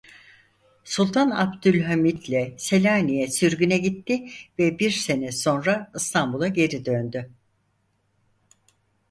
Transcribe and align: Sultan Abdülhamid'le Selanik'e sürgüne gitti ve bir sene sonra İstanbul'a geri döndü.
Sultan 0.83 1.29
Abdülhamid'le 1.31 2.53
Selanik'e 2.57 3.27
sürgüne 3.27 3.77
gitti 3.77 4.27
ve 4.59 4.79
bir 4.79 4.91
sene 4.91 5.31
sonra 5.31 5.91
İstanbul'a 5.95 6.47
geri 6.47 6.85
döndü. 6.85 7.31